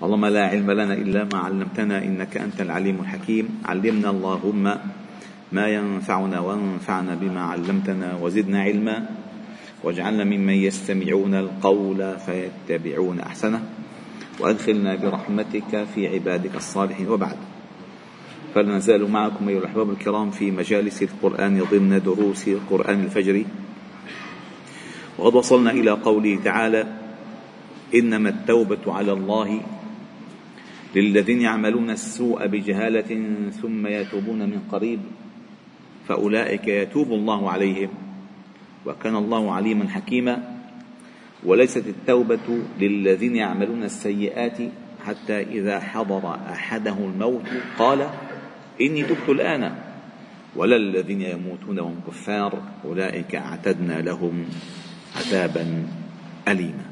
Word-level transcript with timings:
اللهم 0.00 0.26
لا 0.26 0.46
علم 0.48 0.70
لنا 0.70 0.94
إلا 0.94 1.24
ما 1.24 1.38
علمتنا 1.38 2.04
إنك 2.04 2.36
أنت 2.36 2.60
العليم 2.60 3.00
الحكيم. 3.00 3.60
علمنا 3.64 4.10
اللهم 4.10 4.64
ما 5.52 5.66
ينفعنا 5.68 6.40
وانفعنا 6.40 7.14
بما 7.14 7.40
علمتنا 7.40 8.16
وزدنا 8.16 8.62
علما. 8.62 9.06
واجعلنا 9.84 10.24
ممن 10.24 10.54
يستمعون 10.54 11.34
القول 11.34 12.16
فيتبعون 12.18 13.20
أحسنه. 13.20 13.60
وأدخلنا 14.40 14.96
برحمتك 14.96 15.84
في 15.94 16.08
عبادك 16.08 16.56
الصالحين. 16.56 17.08
وبعد 17.08 17.36
فلا 18.54 18.76
نزال 18.76 19.10
معكم 19.10 19.48
أيها 19.48 19.58
الأحباب 19.58 19.90
الكرام 19.90 20.30
في 20.30 20.50
مجالس 20.50 21.02
القرآن 21.02 21.60
ضمن 21.70 22.02
دروس 22.04 22.48
القرآن 22.48 23.04
الفجري 23.04 23.46
وقد 25.18 25.34
وصلنا 25.34 25.70
إلى 25.70 25.90
قوله 25.90 26.38
تعالى 26.44 26.86
إنما 27.94 28.28
التوبة 28.28 28.84
على 28.86 29.12
الله 29.12 29.60
للذين 30.94 31.40
يعملون 31.40 31.90
السوء 31.90 32.46
بجهالة 32.46 33.36
ثم 33.50 33.86
يتوبون 33.86 34.38
من 34.38 34.60
قريب 34.72 35.00
فأولئك 36.08 36.68
يتوب 36.68 37.12
الله 37.12 37.50
عليهم 37.50 37.88
وكان 38.86 39.16
الله 39.16 39.52
عليما 39.52 39.88
حكيما 39.88 40.60
وليست 41.44 41.86
التوبة 41.86 42.62
للذين 42.80 43.36
يعملون 43.36 43.82
السيئات 43.82 44.58
حتى 45.06 45.40
إذا 45.40 45.80
حضر 45.80 46.34
أحده 46.34 46.96
الموت 46.98 47.46
قال 47.78 48.10
إني 48.80 49.02
تبت 49.02 49.28
الآن 49.28 49.74
ولا 50.56 50.76
الذين 50.76 51.22
يموتون 51.22 51.78
وهم 51.78 52.00
كفار 52.06 52.62
أولئك 52.84 53.34
أعتدنا 53.34 54.00
لهم 54.00 54.44
عذابا 55.16 55.86
أليما. 56.48 56.84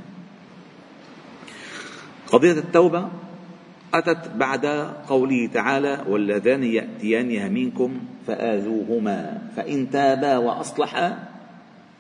قضية 2.26 2.52
التوبة 2.52 3.08
أتت 3.94 4.30
بعد 4.36 4.66
قوله 5.08 5.46
تعالى 5.54 6.04
واللذان 6.08 6.64
يأتيانها 6.64 7.48
منكم 7.48 7.98
فآذوهما 8.26 9.42
فإن 9.56 9.90
تابا 9.90 10.36
وأصلحا 10.36 11.28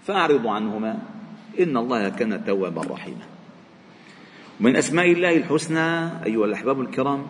فأعرضوا 0.06 0.50
عنهما 0.50 0.98
إن 1.60 1.76
الله 1.76 2.08
كان 2.08 2.44
توابا 2.44 2.82
رحيما. 2.82 3.26
من 4.60 4.76
أسماء 4.76 5.12
الله 5.12 5.36
الحسنى 5.36 6.08
أيها 6.26 6.44
الأحباب 6.44 6.80
الكرام 6.80 7.26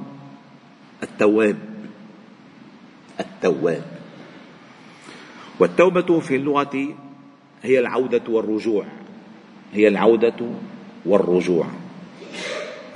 التواب 1.03 1.56
التواب. 3.20 3.83
والتوبة 5.61 6.20
في 6.20 6.37
اللغة 6.37 6.95
هي 7.62 7.78
العودة 7.78 8.22
والرجوع 8.28 8.84
هي 9.72 9.89
العودة 9.89 10.50
والرجوع. 11.06 11.67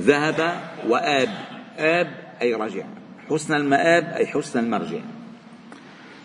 ذهب 0.01 0.61
وآب. 0.89 1.52
آب 1.79 2.11
أي 2.43 2.55
رجع 2.55 2.85
حسن 3.31 3.55
المآب 3.55 4.05
أي 4.05 4.27
حسن 4.27 4.59
المرجع. 4.59 5.01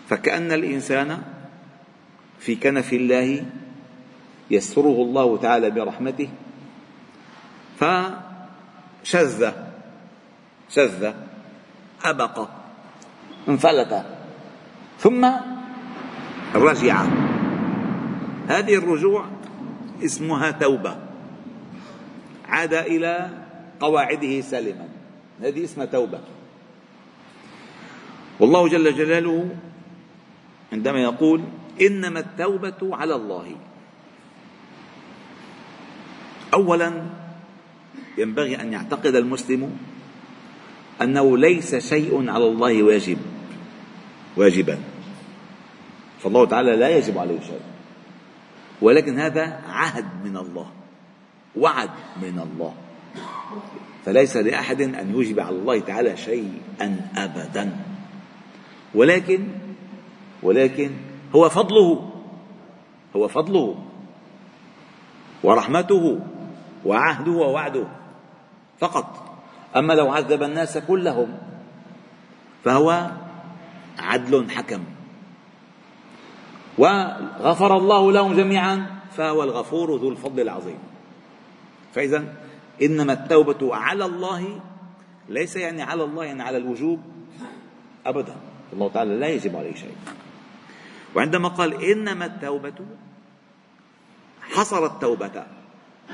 فكأن 0.08 0.52
الإنسان 0.52 1.22
في 2.38 2.54
كنف 2.56 2.92
الله 2.92 3.44
يستره 4.50 5.02
الله 5.02 5.36
تعالى 5.36 5.70
برحمته 5.70 6.28
فشذ 7.80 9.50
شذ 10.70 11.12
أبق 12.04 12.48
انفلت 13.48 14.04
ثم 14.98 15.30
رجع. 16.54 17.06
هذه 18.48 18.74
الرجوع 18.74 19.26
اسمها 20.04 20.50
توبة 20.50 20.96
عاد 22.48 22.74
إلى 22.74 23.30
قواعده 23.80 24.40
سالما. 24.40 24.97
هذه 25.42 25.64
اسمها 25.64 25.86
توبة. 25.86 26.20
والله 28.40 28.68
جل 28.68 28.94
جلاله 28.94 29.48
عندما 30.72 31.02
يقول 31.02 31.42
إنما 31.80 32.20
التوبة 32.20 32.96
على 32.96 33.14
الله. 33.14 33.56
أولا 36.54 37.06
ينبغي 38.18 38.60
أن 38.60 38.72
يعتقد 38.72 39.14
المسلم 39.14 39.78
أنه 41.02 41.38
ليس 41.38 41.76
شيء 41.76 42.30
على 42.30 42.46
الله 42.46 42.82
واجب 42.82 43.18
واجبا. 44.36 44.78
فالله 46.20 46.46
تعالى 46.46 46.76
لا 46.76 46.88
يجب 46.96 47.18
عليه 47.18 47.40
شيء. 47.40 47.60
ولكن 48.82 49.18
هذا 49.18 49.62
عهد 49.68 50.04
من 50.24 50.36
الله 50.36 50.70
وعد 51.56 51.90
من 52.22 52.38
الله. 52.38 52.74
فليس 54.08 54.36
لأحد 54.36 54.80
أن 54.80 55.10
يوجب 55.12 55.40
على 55.40 55.56
الله 55.56 55.80
تعالى 55.80 56.16
شيئا 56.16 57.10
أبدا. 57.16 57.76
ولكن 58.94 59.48
ولكن 60.42 60.90
هو 61.34 61.48
فضله 61.48 62.10
هو 63.16 63.28
فضله 63.28 63.78
ورحمته 65.42 66.20
وعهده 66.84 67.32
ووعده 67.32 67.86
فقط. 68.78 69.38
أما 69.76 69.92
لو 69.92 70.12
عذب 70.12 70.42
الناس 70.42 70.78
كلهم 70.78 71.38
فهو 72.64 73.10
عدل 73.98 74.50
حكم. 74.50 74.84
وغفر 76.78 77.76
الله 77.76 78.12
لهم 78.12 78.36
جميعا 78.36 78.86
فهو 79.16 79.42
الغفور 79.42 79.96
ذو 79.96 80.08
الفضل 80.08 80.40
العظيم. 80.40 80.78
فإذا 81.94 82.24
إنما 82.82 83.12
التوبة 83.12 83.76
على 83.76 84.04
الله 84.04 84.60
ليس 85.28 85.56
يعني 85.56 85.82
على 85.82 86.04
الله 86.04 86.24
يعني 86.24 86.42
على 86.42 86.56
الوجوب 86.56 87.00
أبدا. 88.06 88.36
الله 88.72 88.88
تعالى 88.88 89.18
لا 89.18 89.28
يجب 89.28 89.56
عليه 89.56 89.74
شيء. 89.74 89.96
وعندما 91.14 91.48
قال 91.48 91.84
إنما 91.84 92.26
التوبة 92.26 92.74
حصر 94.40 94.86
التوبة 94.86 95.46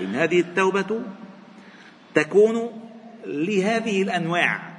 إن 0.00 0.14
هذه 0.14 0.40
التوبة 0.40 1.00
تكون 2.14 2.70
لهذه 3.26 4.02
الأنواع. 4.02 4.74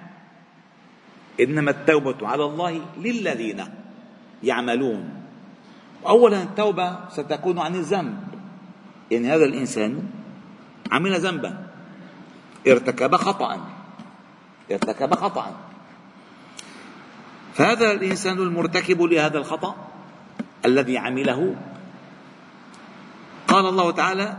إنما 1.39 1.71
التوبة 1.71 2.27
على 2.27 2.45
الله 2.45 2.81
للذين 2.97 3.63
يعملون. 4.43 5.09
أولا 6.07 6.43
التوبة 6.43 7.09
ستكون 7.09 7.59
عن 7.59 7.75
الذنب. 7.75 8.27
يعني 9.11 9.27
هذا 9.27 9.45
الإنسان 9.45 10.03
عمل 10.91 11.19
ذنبا. 11.19 11.64
ارتكب 12.67 13.15
خطأ. 13.15 13.67
ارتكب 14.71 15.13
خطأ. 15.13 15.55
فهذا 17.53 17.91
الإنسان 17.91 18.37
المرتكب 18.37 19.01
لهذا 19.01 19.37
الخطأ 19.37 19.75
الذي 20.65 20.97
عمله. 20.97 21.55
قال 23.47 23.65
الله 23.65 23.91
تعالى 23.91 24.37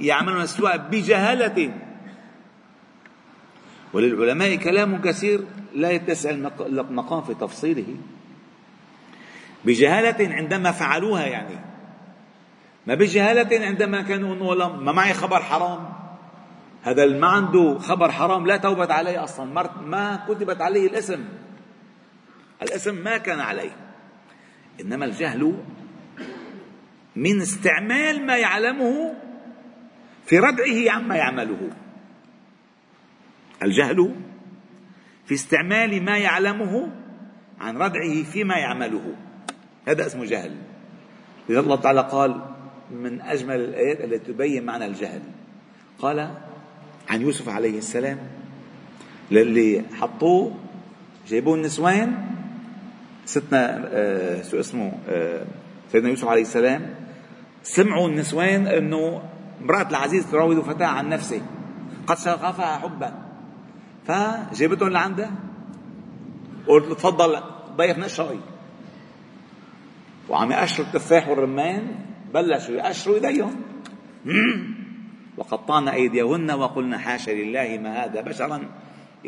يعملون 0.00 0.42
السوء 0.42 0.76
بجهالة. 0.76 1.74
وللعلماء 3.92 4.56
كلام 4.56 5.00
كثير 5.00 5.44
لا 5.74 5.90
يتسع 5.90 6.30
المقام 6.60 7.22
في 7.22 7.34
تفصيله. 7.34 7.96
بجهالة 9.64 10.34
عندما 10.34 10.72
فعلوها 10.72 11.26
يعني. 11.26 11.58
ما 12.86 12.94
بجهالة 12.94 13.66
عندما 13.66 14.02
كانوا 14.02 14.54
ما 14.68 14.92
معي 14.92 15.14
خبر 15.14 15.42
حرام. 15.42 16.09
هذا 16.82 17.04
اللي 17.04 17.18
ما 17.18 17.26
عنده 17.26 17.78
خبر 17.78 18.12
حرام 18.12 18.46
لا 18.46 18.56
توبة 18.56 18.92
عليه 18.92 19.24
أصلا. 19.24 19.70
ما 19.86 20.24
كتبت 20.28 20.60
عليه 20.60 20.86
الاسم. 20.86 21.24
الاسم 22.62 22.94
ما 22.94 23.18
كان 23.18 23.40
عليه. 23.40 23.76
إنما 24.80 25.04
الجهل 25.04 25.54
من 27.16 27.40
استعمال 27.40 28.26
ما 28.26 28.36
يعلمه 28.36 29.14
في 30.26 30.38
ردعه 30.38 30.90
عما 30.96 31.16
يعمله. 31.16 31.70
الجهل 33.62 34.14
في 35.26 35.34
استعمال 35.34 36.04
ما 36.04 36.18
يعلمه 36.18 36.92
عن 37.60 37.76
ردعه 37.76 38.22
فيما 38.32 38.56
يعمله. 38.56 39.14
هذا 39.88 40.06
اسمه 40.06 40.24
جهل. 40.24 40.56
لذا 41.48 41.60
الله 41.60 41.76
تعالى 41.76 42.00
قال 42.00 42.42
من 42.90 43.20
أجمل 43.20 43.60
الآيات 43.60 44.00
التي 44.00 44.32
تبين 44.32 44.66
معنى 44.66 44.86
الجهل. 44.86 45.22
قال 45.98 46.30
عن 47.10 47.22
يوسف 47.22 47.48
عليه 47.48 47.78
السلام 47.78 48.18
للي 49.30 49.84
حطوه 50.00 50.54
جايبوه 51.28 51.54
النسوان 51.54 52.26
ستنا 53.24 53.88
آه 53.92 54.42
شو 54.42 54.60
اسمه 54.60 54.92
آه 55.08 55.44
سيدنا 55.92 56.08
يوسف 56.08 56.28
عليه 56.28 56.42
السلام 56.42 56.94
سمعوا 57.62 58.08
النسوان 58.08 58.66
إنه 58.66 59.22
امرأة 59.60 59.88
العزيز 59.88 60.30
تراود 60.30 60.60
فتاة 60.60 60.86
عن 60.86 61.08
نفسه 61.08 61.42
قد 62.06 62.18
شغفها 62.18 62.78
حبا. 62.78 63.14
فجابتهم 64.06 64.88
لعنده 64.88 65.30
قلت 66.66 66.92
تفضل 66.92 67.40
ضيفنا 67.76 68.06
الشاي 68.06 68.38
وعم 70.28 70.52
يقشروا 70.52 70.86
التفاح 70.86 71.28
والرمان 71.28 71.82
بلشوا 72.34 72.74
يقشروا 72.74 73.14
إيديهم. 73.16 73.56
وقطعنا 75.40 75.94
أيديهن 75.94 76.50
وقلنا 76.50 76.98
حاشا 76.98 77.30
لله 77.30 77.78
ما 77.82 78.04
هذا 78.04 78.20
بشرا 78.20 78.60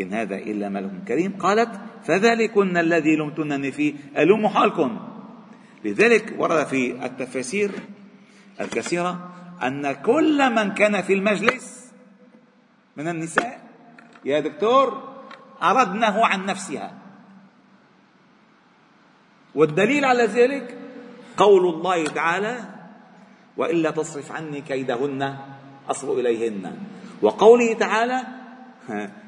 إن 0.00 0.14
هذا 0.14 0.36
إلا 0.36 0.68
ملك 0.68 0.90
كريم. 1.08 1.32
قالت 1.40 1.80
فذلكن 2.04 2.76
الذي 2.76 3.16
لمتنني 3.16 3.72
فيه. 3.72 3.94
ألوم 4.18 4.48
حالكم؟ 4.48 5.00
لذلك 5.84 6.34
ورد 6.38 6.66
في 6.66 7.06
التفاسير 7.06 7.70
الكثيرة 8.60 9.32
أن 9.62 9.92
كل 9.92 10.54
من 10.54 10.74
كان 10.74 11.02
في 11.02 11.12
المجلس 11.12 11.92
من 12.96 13.08
النساء 13.08 13.60
يا 14.24 14.40
دكتور 14.40 15.14
أردنه 15.62 16.26
عن 16.26 16.46
نفسها. 16.46 16.92
والدليل 19.54 20.04
على 20.04 20.24
ذلك 20.24 20.78
قول 21.36 21.74
الله 21.74 22.04
تعالى 22.04 22.56
وإلا 23.56 23.90
تصرف 23.90 24.32
عني 24.32 24.60
كيدهن 24.60 25.36
أصب 25.90 26.18
إليهن. 26.18 26.78
وقوله 27.22 27.74
تعالى 27.74 28.22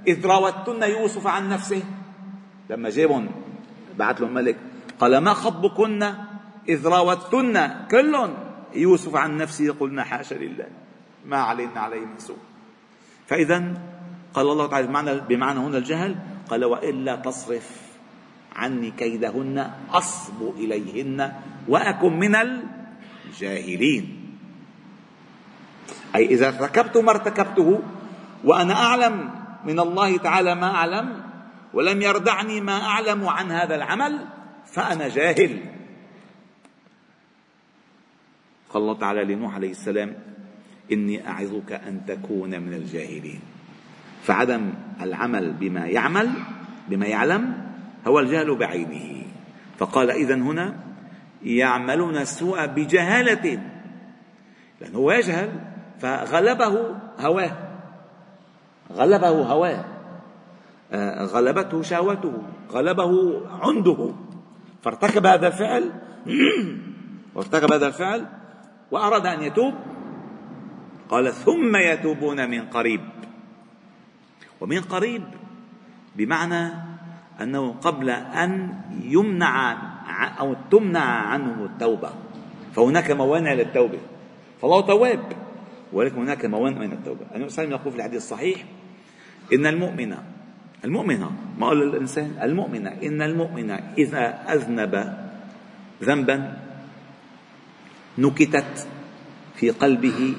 إذ 0.06 0.26
راوتن 0.26 0.82
يوسف 0.82 1.26
عن 1.26 1.48
نفسه. 1.48 1.82
لما 2.70 2.90
جابهم 2.90 3.28
بعث 3.98 4.20
لهم 4.20 4.34
ملك 4.34 4.56
قال 5.00 5.18
ما 5.18 5.34
خطبكن؟ 5.34 6.02
إذ 6.68 6.88
راوتن. 6.88 7.86
كل 7.90 8.28
يوسف 8.74 9.16
عن 9.16 9.36
نفسه 9.36 9.72
قلنا 9.80 10.04
حاشا 10.04 10.34
لله. 10.34 10.66
ما 11.26 11.36
علينا 11.36 11.80
عليه 11.80 12.00
من 12.00 12.18
سوء. 12.18 12.36
فاذا 13.26 13.74
قال 14.34 14.46
الله 14.50 14.66
تعالى 14.66 14.86
بمعنى 14.86 15.20
بمعنى 15.20 15.58
هنا 15.60 15.78
الجهل 15.78 16.16
قال 16.48 16.64
وإلا 16.64 17.16
تصرف 17.16 17.84
عني 18.56 18.90
كيدهن 18.90 19.70
أصب 19.90 20.42
إليهن 20.56 21.32
وأكن 21.68 22.12
من 22.18 22.36
الجاهلين. 23.26 24.23
أي 26.14 26.26
إذا 26.26 26.48
ارتكبت 26.48 26.96
ما 26.96 27.10
ارتكبته 27.10 27.82
وأنا 28.44 28.74
أعلم 28.74 29.30
من 29.64 29.80
الله 29.80 30.16
تعالى 30.16 30.54
ما 30.54 30.74
أعلم 30.74 31.22
ولم 31.74 32.02
يردعني 32.02 32.60
ما 32.60 32.82
أعلم 32.82 33.28
عن 33.28 33.50
هذا 33.50 33.74
العمل 33.74 34.26
فأنا 34.66 35.08
جاهل. 35.08 35.60
قال 38.70 38.82
الله 38.82 38.98
تعالى 38.98 39.24
لنوح 39.24 39.54
عليه 39.54 39.70
السلام 39.70 40.14
إني 40.92 41.28
أعظك 41.28 41.72
أن 41.72 42.06
تكون 42.06 42.60
من 42.60 42.74
الجاهلين. 42.74 43.40
فعدم 44.22 44.72
العمل 45.00 45.52
بما 45.52 45.86
يعمل 45.86 46.30
بما 46.88 47.06
يعلم 47.06 47.66
هو 48.06 48.20
الجهل 48.20 48.56
بعينه. 48.58 49.26
فقال 49.78 50.10
إذا 50.10 50.34
هنا 50.34 50.74
يعملون 51.42 52.16
السوء 52.16 52.66
بجهالة 52.66 53.62
لأنه 54.80 54.98
هو 54.98 55.12
يجهل. 55.12 55.73
فغلبه 55.98 56.94
هواه. 57.20 57.52
غلبه 58.92 59.28
هواه. 59.28 59.84
آه، 60.92 61.24
غلبته 61.24 61.82
شهوته. 61.82 62.32
غلبه 62.70 63.40
عنده. 63.62 64.14
فارتكب 64.82 65.26
هذا 65.26 65.46
الفعل. 65.46 65.92
وارتكب 67.34 67.72
هذا 67.72 67.86
الفعل. 67.86 68.26
وأراد 68.90 69.26
أن 69.26 69.42
يتوب. 69.42 69.74
قال 71.08 71.32
ثم 71.32 71.76
يتوبون 71.76 72.50
من 72.50 72.60
قريب. 72.68 73.00
ومن 74.60 74.80
قريب 74.80 75.24
بمعنى 76.16 76.74
أنه 77.40 77.72
قبل 77.72 78.10
أن 78.10 78.74
يمنع 79.02 79.76
أو 80.40 80.54
تمنع 80.70 81.04
عنه 81.04 81.64
التوبة. 81.64 82.10
فهناك 82.74 83.10
موانع 83.10 83.52
للتوبة. 83.52 83.98
فالله 84.62 84.80
تواب. 84.80 85.43
ولكن 85.94 86.16
هناك 86.16 86.44
موانع 86.44 86.78
من 86.78 86.92
التوبة. 86.92 87.26
النبي 87.34 87.50
صلى 87.50 87.64
الله 87.64 87.76
يقول 87.76 87.92
في 87.92 87.98
الحديث 87.98 88.16
الصحيح 88.16 88.64
إن 89.52 89.66
المؤمن 89.66 90.14
المؤمنة 90.84 91.30
ما 91.58 91.66
قال 91.66 91.82
الإنسان؟ 91.82 92.36
المؤمنة 92.42 92.90
إن 92.90 93.22
المؤمن 93.22 93.70
إذا 93.98 94.52
أذنب 94.52 94.94
ذنبا 96.02 96.56
نكتت 98.18 98.88
في 99.54 99.70
قلبه 99.70 100.34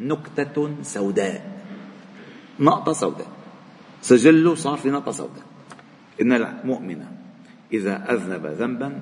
نكتة 0.00 0.82
سوداء. 0.82 1.62
نقطة 2.60 2.92
سوداء. 2.92 3.28
سجله 4.02 4.54
صار 4.54 4.78
في 4.78 4.90
نقطة 4.90 5.12
سوداء. 5.12 5.44
إن 6.22 6.32
المؤمن 6.32 7.04
إذا 7.72 8.12
أذنب 8.12 8.46
ذنبا 8.46 9.00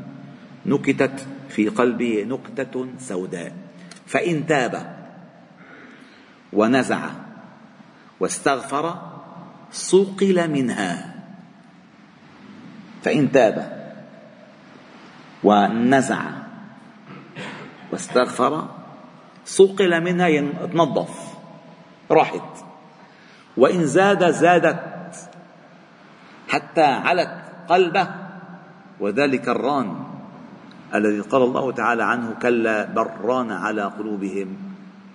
نكتت 0.67 1.27
في 1.49 1.69
قلبه 1.69 2.25
نكتة 2.29 2.87
سوداء. 2.99 3.53
فإن 4.07 4.47
تاب 4.47 4.98
ونزع 6.53 7.01
واستغفر 8.21 8.95
صقل 9.73 10.51
منها. 10.51 11.15
فإن 13.03 13.33
تاب 13.33 13.57
ونزع 15.45 16.23
واستغفر 17.93 18.69
صقل 19.45 20.01
منها 20.01 20.67
تنظف 20.67 21.35
راحت. 22.11 22.65
وإن 23.57 23.87
زاد 23.87 24.31
زادت 24.31 25.31
حتى 26.49 26.85
علت 26.85 27.43
قلبه. 27.69 28.09
وذلك 29.01 29.49
الران 29.49 30.05
الذي 30.95 31.21
قال 31.21 31.43
الله 31.43 31.73
تعالى 31.73 32.05
عنه 32.05 32.35
كلا 32.43 32.85
بران 32.85 33.53
على 33.53 33.83
قلوبهم. 33.83 34.68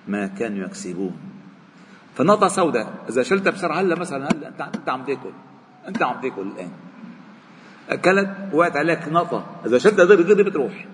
ما 0.08 0.28
كانوا 0.28 0.66
يكسبون. 0.66 1.18
فنقطة 2.16 2.48
سوداء. 2.48 2.94
إذا 3.10 3.24
شلتها 3.24 3.52
بسرعة 3.52 3.82
هلا 3.82 3.96
مثلا 3.96 4.32
هلا 4.32 4.48
أنت 4.48 4.62
أنت 4.62 4.90
عم 4.90 5.04
تاكل. 5.04 5.32
أنت 5.88 6.04
عم 6.04 6.22
تاكل 6.22 6.42
الآن. 6.42 6.72
أكلت 7.90 8.30
وقعت 8.54 8.78
عليك 8.78 9.08
نقطة. 9.08 9.46
إذا 9.66 9.78
شلتها 9.78 10.06
دغري 10.06 10.24
دغري 10.24 10.44
بتروح. 10.44 10.86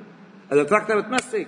إذا 0.53 0.63
تركتها 0.63 0.95
بتمسك. 0.95 1.47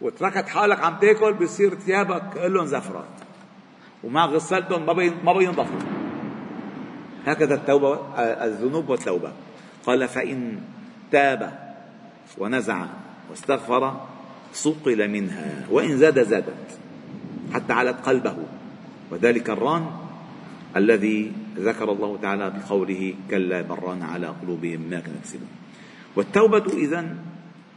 وتركت 0.00 0.48
حالك 0.48 0.80
عم 0.80 0.96
تاكل 0.96 1.34
بصير 1.34 1.74
ثيابك 1.74 2.22
كلهم 2.34 2.66
زفرة. 2.66 3.04
وما 4.04 4.24
غسلتهم 4.24 4.86
ما 4.86 5.12
ما 5.24 5.32
بينضفوا 5.32 5.80
هكذا 7.26 7.54
التوبة 7.54 7.98
الذنوب 8.18 8.88
والتوبة. 8.88 9.32
قال 9.86 10.08
فإن 10.08 10.60
تاب 11.12 11.58
ونزع 12.38 12.86
واستغفر 13.30 14.00
صقل 14.52 15.08
منها 15.08 15.66
وإن 15.70 15.98
زاد 15.98 16.22
زادت 16.22 16.78
حتى 17.54 17.72
علت 17.72 18.06
قلبه. 18.06 18.36
وذلك 19.10 19.50
الران 19.50 19.90
الذي 20.76 21.32
ذكر 21.58 21.92
الله 21.92 22.18
تعالى 22.22 22.50
بقوله 22.50 23.14
كلا 23.30 23.62
بران 23.62 24.02
على 24.02 24.26
قلوبهم 24.26 24.80
ما 24.80 25.00
كانوا 25.00 25.18
يكسبون 25.18 25.48
والتوبة 26.16 26.64
إذا 26.72 27.16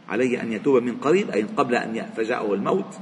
عليه 0.09 0.41
أن 0.41 0.51
يتوب 0.53 0.83
من 0.83 0.95
قريب 0.97 1.29
أي 1.29 1.43
قبل 1.43 1.75
أن 1.75 1.95
يفجأه 1.95 2.53
الموت 2.53 2.97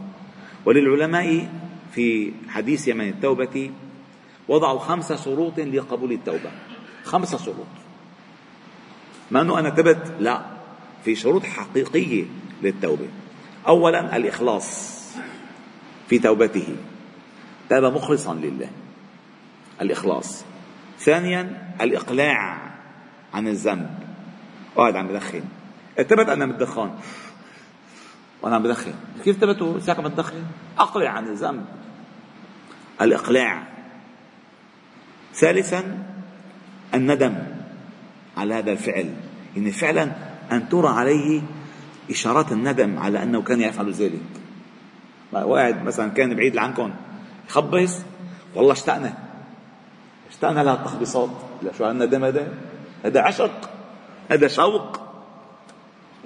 وللعلماء 0.66 1.50
في 1.96 2.32
حديث 2.50 2.88
يمن 2.88 3.08
التوبة 3.08 3.72
وضعوا 4.48 4.80
خمس 4.80 5.14
شروط 5.14 5.60
لقبول 5.60 6.12
التوبة. 6.12 6.52
خمس 7.04 7.36
شروط. 7.46 7.72
ما 9.32 9.42
أنه 9.42 9.60
أنا 9.60 9.70
تبت 9.70 10.14
لا 10.20 10.42
في 11.06 11.16
شروط 11.16 11.44
حقيقية 11.44 12.26
للتوبة. 12.64 13.08
أولا 13.68 14.16
الإخلاص 14.16 15.02
في 16.08 16.20
توبته. 16.20 16.76
تاب 17.70 17.84
مخلصا 17.84 18.34
لله. 18.34 18.70
الإخلاص. 19.82 20.44
ثانيا 21.00 21.74
الإقلاع 21.82 22.72
عن 23.34 23.48
الذنب. 23.48 24.00
قاعد 24.76 24.96
عم 24.96 25.08
بدخن. 25.08 25.44
ثبت 25.98 26.30
أنا 26.30 26.46
بالدخان. 26.46 26.92
وأنا 28.42 28.56
عم 28.56 28.64
بدخن. 28.64 28.94
كيف 29.24 29.38
ثبتوا 29.38 29.80
ساعة 29.80 29.98
عم 29.98 30.04
بدخن 30.04 30.44
أقلع 30.78 31.10
عن 31.10 31.28
الذنب. 31.28 31.66
الإقلاع. 33.02 33.64
ثالثا 35.34 36.04
الندم 36.94 37.38
على 38.38 38.54
هذا 38.54 38.72
الفعل. 38.72 39.14
يعني 39.56 39.72
فعلا 39.72 40.12
أن 40.52 40.70
ترى 40.70 40.88
عليه 40.88 41.42
إشارات 42.10 42.52
الندم 42.52 43.00
على 43.00 43.24
أنه 43.24 43.42
كان 43.42 43.62
يفعل 43.62 43.92
ذلك. 43.92 44.22
واحد 45.34 45.84
مثلا 45.84 46.10
كان 46.10 46.36
بعيد 46.36 46.58
عنكم 46.58 46.94
يخبص 47.50 48.00
والله 48.56 48.74
اشتقنا. 48.74 49.14
اشتقنا 50.30 50.64
لهالتخبيصات 50.64 51.30
شو 51.78 51.86
هالندم 51.86 52.24
هذا؟ 52.24 52.54
هذا 53.06 53.22
عشق 53.22 53.70
هذا 54.32 54.48
شوق. 54.48 55.00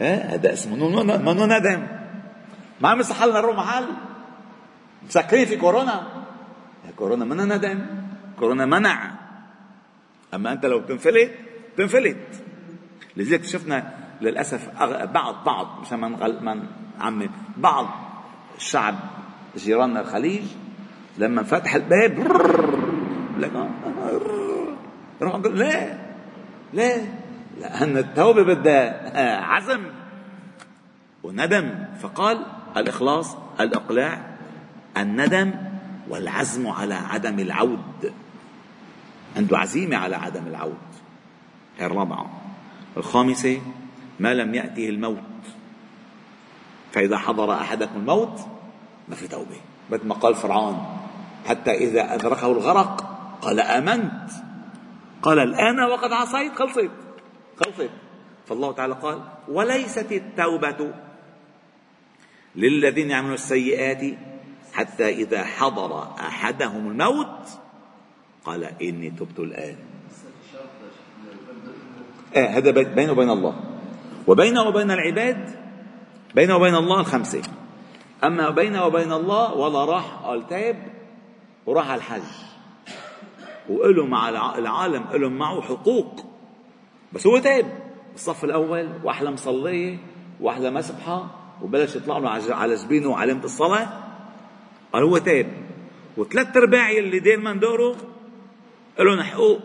إيه 0.02 0.16
هذا 0.16 0.54
اسمه 0.54 0.76
منو 1.18 1.46
ندم. 1.46 1.88
ما 2.82 2.90
عم 2.90 3.00
يصح 3.00 3.24
لنا 3.24 3.40
نروح 3.40 3.58
محل 3.58 3.86
مسكرين 5.08 5.46
في 5.46 5.58
كورونا. 5.58 6.08
كورونا 6.96 7.26
منها 7.26 7.58
ندم. 7.58 7.86
كورونا 8.40 8.66
منع. 8.66 9.12
أما 10.34 10.52
أنت 10.52 10.66
لو 10.66 10.80
تنفلت 10.80 11.32
تنفلت. 11.78 12.44
لذلك 13.18 13.44
شفنا 13.44 13.94
للأسف 14.22 14.84
بعض 15.14 15.36
بعض 15.46 15.68
مشان 15.82 16.00
ما 16.00 16.64
عم 17.00 17.30
بعض 17.58 17.88
الشعب 18.58 18.96
جيراننا 19.58 20.02
الخليج 20.02 20.44
لما 21.18 21.44
فتح 21.44 21.76
الباب 21.76 22.20
لك 23.38 23.70
لا 25.46 25.98
لا 26.74 27.02
لأن 27.62 27.98
التوبة 27.98 28.44
بدها 28.44 29.42
عزم 29.42 29.82
وندم. 31.24 31.86
فقال 32.00 32.46
الإخلاص 32.78 33.38
الإقلاع 33.60 34.26
الندم 34.98 35.54
والعزم 36.10 36.68
على 36.68 36.94
عدم 36.94 37.40
العود. 37.40 38.14
عنده 39.38 39.58
عزيمة 39.58 39.98
على 39.98 40.16
عدم 40.16 40.48
العود. 40.48 40.78
الرابعة 41.82 42.42
الخامسة 42.98 43.62
ما 44.20 44.34
لم 44.34 44.54
يأته 44.54 44.90
الموت. 44.90 45.20
فإذا 46.92 47.18
حضر 47.18 47.54
أحدكم 47.54 47.96
الموت 47.96 48.40
ما 49.10 49.16
في 49.16 49.28
توبة 49.28 49.62
مثل 49.92 50.08
ما 50.08 50.16
قال 50.16 50.36
فرعون 50.36 50.86
حتى 51.46 51.72
إذا 51.72 52.14
أدركه 52.14 52.52
الغرق 52.52 53.18
قال 53.42 53.60
آمنت. 53.60 54.30
قال 55.22 55.40
الآن 55.40 55.80
وقد 55.80 56.12
عصيت 56.12 56.56
خلصت 56.56 56.92
خلصت 57.60 57.90
فالله 58.48 58.72
تعالى 58.72 58.94
قال 58.94 59.22
وليست 59.48 60.12
التوبة 60.12 60.94
للذين 62.56 63.10
يعملون 63.10 63.34
السيئات 63.34 64.18
حتى 64.74 65.10
إذا 65.10 65.44
حضر 65.44 66.04
أحدهم 66.20 66.88
الموت. 66.88 67.50
قال 68.46 68.64
إني 68.64 69.10
تبت 69.10 69.40
الآن. 69.40 69.76
آه 72.36 72.48
هذا 72.48 72.72
بينه 72.72 73.12
وبين 73.12 73.30
الله. 73.30 73.75
وبينه 74.28 74.64
وبين 74.64 74.92
العباد 74.92 75.50
بينه 76.36 76.56
وبين 76.56 76.76
الله 76.76 77.00
الخمسة. 77.00 77.42
أما 78.24 78.50
بينه 78.50 78.86
وبين 78.86 79.12
الله 79.12 79.54
ولا 79.54 79.86
راح 79.86 80.14
قال 80.24 80.48
تاب 80.48 80.78
وراح 81.66 81.90
على 81.90 81.98
الحج. 81.98 82.22
وله 83.70 84.06
مع 84.06 84.30
العالم 84.58 85.06
لهم 85.14 85.34
معه 85.38 85.62
حقوق. 85.62 86.26
بس 87.14 87.28
هو 87.28 87.38
تاب. 87.38 87.66
الصف 88.16 88.44
الأول 88.44 88.90
وأحلى 89.04 89.32
مصلية 89.32 89.98
وأحلى 90.42 90.72
مسبحة 90.72 91.28
وبلش 91.62 91.96
يطلع 91.96 92.18
له 92.18 92.30
على 92.56 92.76
جبينه 92.76 93.18
علامة 93.18 93.44
الصلاة. 93.44 93.88
قال 94.94 95.04
هو 95.04 95.18
تاب. 95.18 95.48
وثلاث 96.18 96.58
أرباع 96.58 96.92
اللي 96.92 97.20
دائما 97.20 97.54
دوره 97.54 97.96
لهم 99.00 99.22
حقوق 99.22 99.60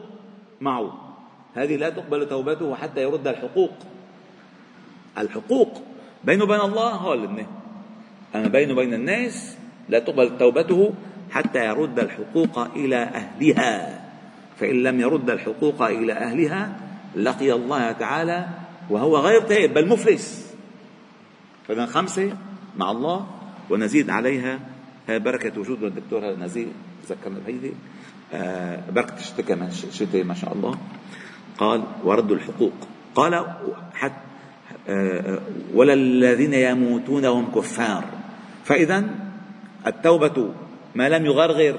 معه. 0.60 1.14
هذه 1.54 1.76
لا 1.76 1.90
تقبل 1.90 2.28
توبته 2.28 2.74
حتى 2.74 3.02
يرد 3.02 3.28
الحقوق. 3.28 3.70
الحقوق. 5.20 5.82
بينه 6.24 6.44
وبين 6.44 6.60
الله 6.60 6.90
هو 6.90 7.14
اللي 7.14 7.46
أما 8.34 8.48
بينه 8.48 8.72
وبين 8.72 8.94
الناس 8.94 9.56
لا 9.88 9.98
تقبل 9.98 10.38
توبته 10.38 10.92
حتى 11.30 11.66
يرد 11.66 11.98
الحقوق 11.98 12.58
إلى 12.58 12.96
أهلها. 12.96 14.00
فإن 14.60 14.82
لم 14.82 15.00
يرد 15.00 15.30
الحقوق 15.30 15.82
إلى 15.82 16.12
أهلها 16.12 16.76
لقي 17.16 17.52
الله 17.52 17.92
تعالى 17.92 18.46
وهو 18.90 19.16
غير 19.16 19.40
تائب 19.40 19.74
بل 19.74 19.88
مفلس. 19.88 20.54
فإذا 21.68 21.86
خمسة 21.86 22.36
مع 22.76 22.90
الله 22.90 23.26
ونزيد 23.70 24.10
عليها 24.10 24.58
بركة 25.08 25.60
وجود 25.60 25.82
الدكتور 25.82 26.36
نزيل 26.36 26.68
ذكرنا 27.08 27.38
بهيدي 27.46 27.72
آه، 28.32 28.90
بركة 28.90 29.14
الشتاء 29.18 29.70
شتاء 29.92 30.24
ما 30.24 30.34
شاء 30.34 30.52
الله. 30.52 30.78
قال 31.58 31.82
ورد 32.04 32.30
الحقوق. 32.32 32.72
قال 33.14 33.46
حتى 33.94 34.14
آه، 34.14 34.29
ولا 35.74 35.92
الذين 35.92 36.54
يموتون 36.54 37.26
وهم 37.26 37.50
كفار. 37.54 38.04
فإذا 38.64 39.04
التوبة 39.86 40.52
ما 40.94 41.08
لم 41.08 41.26
يغرغر 41.26 41.78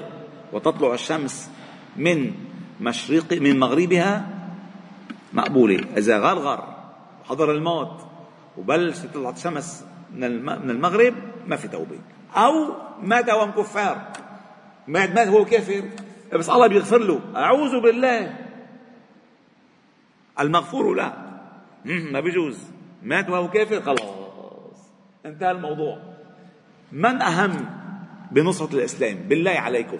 وتطلع 0.52 0.94
الشمس 0.94 1.50
من 1.96 2.32
مشرق 2.80 3.32
من 3.32 3.58
مغربها 3.58 4.28
مقبولة. 5.32 5.80
إذا 5.96 6.18
غرغر 6.18 6.76
حضر 7.24 7.52
الموت 7.52 8.06
وبلش 8.58 8.98
تطلع 8.98 9.30
الشمس 9.30 9.84
من 10.14 10.24
المغرب 10.70 11.14
ما 11.46 11.56
في 11.56 11.68
توبة. 11.68 11.98
أو 12.36 12.74
مات 13.02 13.28
وهم 13.28 13.50
كفار. 13.50 14.12
مات 14.88 15.10
مات 15.10 15.28
هو 15.28 15.44
كافر 15.44 15.82
بس 16.32 16.50
الله 16.50 16.66
بيغفر 16.66 16.98
له. 16.98 17.20
أعوذ 17.36 17.80
بالله. 17.80 18.36
المغفور 20.40 20.94
له 20.94 21.12
ما 21.84 22.20
بيجوز. 22.20 22.58
مات 23.02 23.30
وهو 23.30 23.50
كافر 23.50 23.82
خلاص. 23.82 24.00
انتهى 25.26 25.50
الموضوع. 25.50 25.98
من 26.92 27.22
أهم 27.22 27.66
بنصرة 28.30 28.74
الإسلام؟ 28.74 29.16
بالله 29.16 29.50
عليكم. 29.50 29.98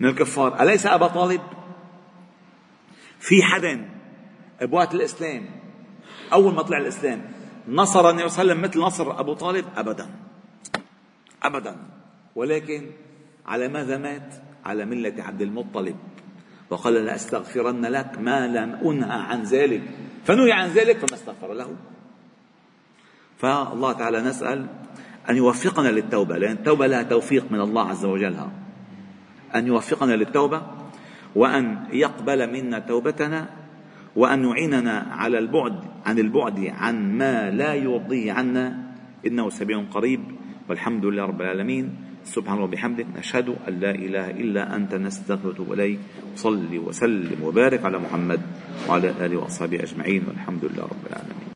من 0.00 0.08
الكفار. 0.08 0.62
أليس 0.62 0.86
أبا 0.86 1.06
طالب؟ 1.06 1.40
في 3.18 3.42
حدا 3.42 3.88
بوقت 4.62 4.94
الإسلام؟ 4.94 5.46
أول 6.32 6.54
ما 6.54 6.62
طلع 6.62 6.78
الإسلام 6.78 7.22
نصر 7.68 8.10
النبي 8.10 8.28
صلى 8.28 8.42
الله 8.42 8.52
عليه 8.52 8.62
وسلم 8.62 8.62
مثل 8.62 8.80
نصر 8.80 9.20
أبو 9.20 9.34
طالب؟ 9.34 9.64
أبدا. 9.76 10.10
أبدا. 11.42 11.76
ولكن 12.34 12.90
على 13.46 13.68
ماذا 13.68 13.98
مات؟ 13.98 14.34
على 14.64 14.84
ملة 14.84 15.22
عبد 15.22 15.42
المطلب. 15.42 15.96
وقال 16.70 16.94
لأستغفرن 16.94 17.86
لك 17.86 18.18
ما 18.18 18.46
لم 18.46 18.74
أنهى 18.74 19.20
عن 19.20 19.42
ذلك. 19.42 19.82
فنهي 20.24 20.52
عن 20.52 20.68
ذلك 20.68 20.98
فما 20.98 21.14
استغفر 21.14 21.52
له. 21.52 21.76
فالله 23.38 23.92
تعالى 23.92 24.20
نسأل 24.20 24.66
أن 25.30 25.36
يوفقنا 25.36 25.88
للتوبة 25.88 26.38
لأن 26.38 26.52
التوبة 26.52 26.86
لها 26.86 27.02
توفيق 27.02 27.52
من 27.52 27.60
الله 27.60 27.88
عز 27.88 28.04
وجل. 28.04 28.36
أن 29.54 29.66
يوفقنا 29.66 30.12
للتوبة 30.12 30.62
وأن 31.34 31.86
يقبل 31.92 32.52
منا 32.52 32.78
توبتنا 32.78 33.48
وأن 34.16 34.44
يعيننا 34.44 35.06
على 35.10 35.38
البعد 35.38 35.84
عن 36.06 36.18
البعد 36.18 36.66
عن 36.66 37.18
ما 37.18 37.50
لا 37.50 37.74
يرضيه 37.74 38.32
عنا. 38.32 38.94
إنه 39.26 39.50
سبيل 39.50 39.86
قريب. 39.90 40.20
والحمد 40.68 41.04
لله 41.04 41.24
رب 41.24 41.40
العالمين. 41.40 42.03
سبحان 42.24 42.56
الله 42.56 42.64
وبحمدك 42.64 43.06
نشهد 43.16 43.48
أن 43.68 43.80
لا 43.80 43.92
إله 43.92 44.30
إلا 44.30 44.76
أنت 44.76 44.94
نستغفرك 44.94 45.60
إليك 45.60 45.98
صل 46.36 46.72
وسلم 46.72 47.38
وبارك 47.42 47.84
على 47.84 47.98
محمد 47.98 48.40
وعلى 48.88 49.08
آله 49.20 49.36
وأصحابه 49.36 49.82
أجمعين 49.82 50.22
والحمد 50.28 50.64
لله 50.64 50.84
رب 50.84 51.04
العالمين. 51.10 51.43